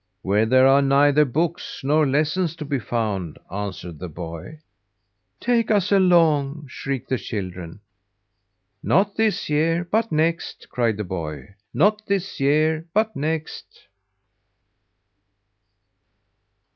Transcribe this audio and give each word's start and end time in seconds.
"Where 0.23 0.47
there 0.47 0.65
are 0.65 0.81
neither 0.81 1.25
books 1.25 1.81
nor 1.83 2.07
lessons 2.07 2.55
to 2.55 2.65
be 2.65 2.79
found," 2.79 3.37
answered 3.51 3.99
the 3.99 4.09
boy. 4.09 4.57
"Take 5.39 5.69
us 5.69 5.91
along!" 5.91 6.65
shrieked 6.67 7.09
the 7.09 7.19
children. 7.19 7.81
"Not 8.81 9.15
this 9.15 9.47
year, 9.47 9.87
but 9.91 10.11
next," 10.11 10.67
cried 10.71 10.97
the 10.97 11.03
boy. 11.03 11.49
"Not 11.71 12.07
this 12.07 12.39
year, 12.39 12.87
but 12.95 13.15
next." 13.15 13.81